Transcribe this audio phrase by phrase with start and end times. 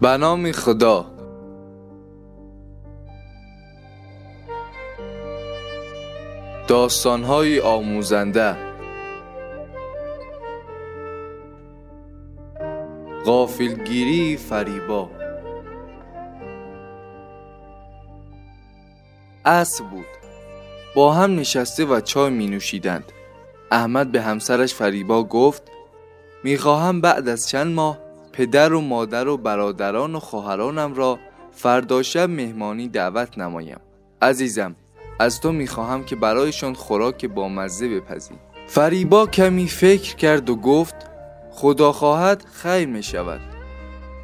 [0.00, 1.06] به نام خدا.
[6.68, 8.56] داستانهای آموزنده.
[13.24, 15.10] غافلگیری فریبا.
[19.44, 20.06] عصر بود.
[20.94, 23.12] با هم نشسته و چای می نوشیدند.
[23.70, 25.62] احمد به همسرش فریبا گفت
[26.44, 28.09] می‌خواهم بعد از چند ماه
[28.40, 31.18] پدر و مادر و برادران و خواهرانم را
[31.52, 33.80] فردا شب مهمانی دعوت نمایم.
[34.22, 34.76] عزیزم
[35.18, 38.34] از تو می‌خواهم که برایشان خوراک با مزه بپزی.
[38.66, 40.94] فریبا کمی فکر کرد و گفت
[41.50, 43.40] خدا خواهد خیر می شود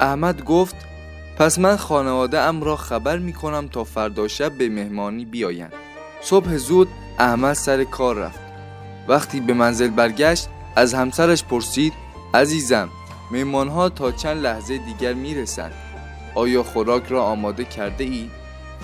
[0.00, 0.76] احمد گفت
[1.38, 5.72] پس من خانواده ام را خبر می کنم تا فردا شب به مهمانی بیایند
[6.20, 6.88] صبح زود
[7.18, 8.40] احمد سر کار رفت.
[9.08, 11.92] وقتی به منزل برگشت از همسرش پرسید
[12.34, 12.88] عزیزم
[13.30, 15.72] میمان ها تا چند لحظه دیگر می‌رسند.
[16.34, 18.30] آیا خوراک را آماده کرده ای؟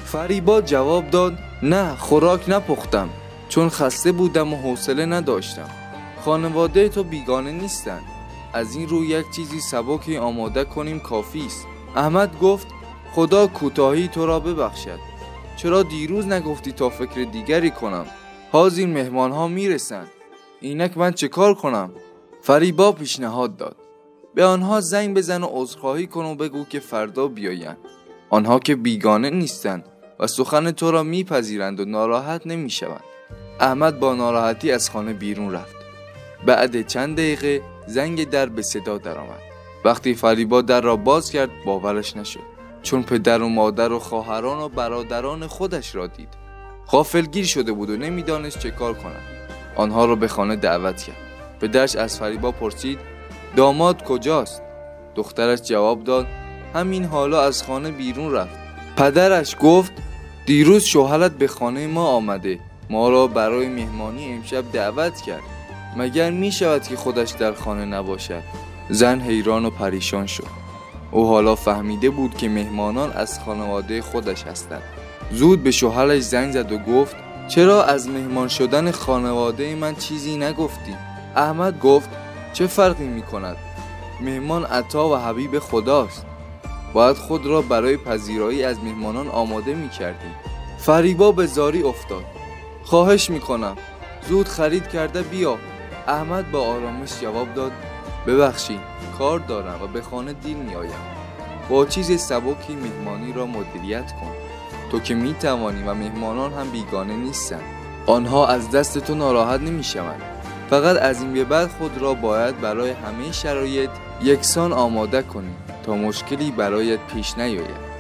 [0.05, 3.09] فریبا جواب داد نه خوراک نپختم.
[3.49, 5.71] چون خسته بودم و حوصله نداشتم.
[6.25, 8.03] خانواده تو بیگانه نیستند
[8.53, 11.67] از این رو یک چیزی سبکی آماده کنیم کافی است.
[11.97, 12.67] احمد گفت
[13.13, 14.99] خدا کوتاهی تو را ببخشد.
[15.57, 18.07] چرا دیروز نگفتی تا فکر دیگری کنم؟
[18.53, 20.09] حاضر مهمان ها می‌رسند
[20.61, 21.91] اینک من چه کار کنم؟
[22.43, 23.77] فریبا پیشنهاد داد.
[24.35, 27.77] به آنها زنگ بزن و عذرخواهی کن و بگو که فردا بیایند.
[28.31, 29.85] آنها که بیگانه نیستند
[30.21, 33.05] و سخن تو را میپذیرند و ناراحت نمی‌شوند.
[33.61, 35.77] احمد با ناراحتی از خانه بیرون رفت.
[36.47, 39.41] بعد چند دقیقه زنگ در به صدا درآمد.
[39.85, 42.41] وقتی فریبا در را باز کرد باورش نشد.
[42.83, 46.29] چون پدر و مادر و خواهران و برادران خودش را دید.
[46.89, 49.23] غافلگیر شده بود و نمی‌دانست چه کار کند.
[49.77, 51.17] آنها را به خانه دعوت کرد.
[51.61, 52.99] پدرش از فریبا پرسید
[53.57, 54.63] داماد کجاست؟
[55.15, 56.27] دخترش جواب داد
[56.75, 58.55] همین حالا از خانه بیرون رفت.
[58.97, 59.93] پدرش گفت
[60.47, 62.59] دیروز شوهرت به خانه ما آمده
[62.91, 65.43] ما را برای مهمانی امشب دعوت کرد.
[65.97, 68.43] مگر می شود که خودش در خانه نباشد؟
[68.91, 70.47] زن حیران و پریشان شد.
[71.11, 74.83] او حالا فهمیده بود که مهمانان از خانواده خودش هستند.
[75.33, 77.17] زود به شوهرش زنگ زد و گفت
[77.49, 80.95] چرا از مهمان شدن خانواده من چیزی نگفتی؟
[81.37, 82.09] احمد گفت
[82.53, 83.57] چه فرقی می کند؟
[84.21, 86.27] مهمان عطا و حبیب خداست.
[86.93, 90.29] باید خود را برای پذیرایی از مهمانان آماده می کردی
[90.79, 92.25] فریبا به زاری افتاد.
[92.85, 93.77] خواهش می کنم
[94.29, 95.59] زود خرید کرده بیا.
[96.07, 97.73] احمد با آرامش جواب داد.
[98.27, 98.81] ببخشید
[99.19, 100.91] کار دارم و به خانه دیر می آیم
[101.69, 104.33] با چیز سبکی مهمانی را مدیریت کن.
[104.91, 107.63] تو که می توانی و مهمانان هم بیگانه نیستند
[108.07, 110.40] آنها از دست تو ناراحت نمی شوند
[110.71, 113.91] فقط از این به بعد خود را باید برای همه شرایط
[114.23, 117.91] یکسان آماده کنی تا مشکلی برایت پیش نیاید.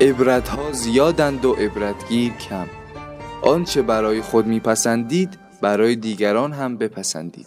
[0.00, 2.66] عبرت ها زیادند و عبرتگیر کم.
[3.42, 7.46] آنچه برای خود میپسندید برای دیگران هم بپسندید.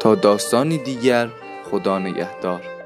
[0.00, 1.28] تا داستانی دیگر
[1.70, 2.79] خدا نگهدار.